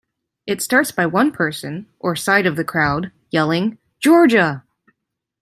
[0.47, 4.63] It starts by one person, or side of the crowd, yelling Georgia!